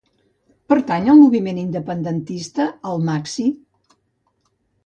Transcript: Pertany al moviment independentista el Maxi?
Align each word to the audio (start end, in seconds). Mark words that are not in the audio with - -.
Pertany 0.71 1.09
al 1.13 1.19
moviment 1.25 1.59
independentista 1.65 2.67
el 2.93 3.07
Maxi? 3.11 3.47